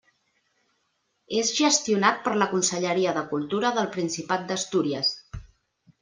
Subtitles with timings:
[1.41, 5.13] És gestionat per la conselleria de cultura del Principat d'Astúries.